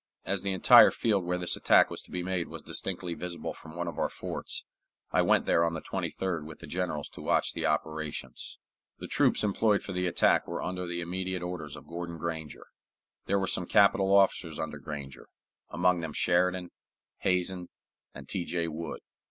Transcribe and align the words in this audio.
As 0.25 0.41
the 0.41 0.51
entire 0.51 0.89
field 0.89 1.25
where 1.25 1.37
this 1.37 1.55
attack 1.55 1.91
was 1.91 2.01
to 2.01 2.09
be 2.09 2.23
made 2.23 2.47
was 2.47 2.63
distinctly 2.63 3.13
visible 3.13 3.53
from 3.53 3.75
one 3.75 3.87
of 3.87 3.99
our 3.99 4.09
forts, 4.09 4.63
I 5.11 5.21
went 5.21 5.45
there 5.45 5.63
on 5.63 5.75
the 5.75 5.79
23d 5.79 6.43
with 6.43 6.57
the 6.57 6.65
generals 6.65 7.07
to 7.09 7.21
watch 7.21 7.53
the 7.53 7.67
operations. 7.67 8.57
The 8.97 9.05
troops 9.05 9.43
employed 9.43 9.83
for 9.83 9.91
the 9.91 10.07
attack 10.07 10.47
were 10.47 10.63
under 10.63 10.87
the 10.87 11.01
immediate 11.01 11.43
orders 11.43 11.75
of 11.75 11.85
Gordon 11.85 12.17
Granger. 12.17 12.65
There 13.27 13.37
were 13.37 13.45
some 13.45 13.67
capital 13.67 14.11
officers 14.15 14.57
under 14.57 14.79
Granger, 14.79 15.27
among 15.69 15.99
them 15.99 16.13
Sheridan, 16.13 16.71
Hazen, 17.19 17.69
and 18.15 18.27
T. 18.27 18.43
J. 18.43 18.69
Wood. 18.69 19.01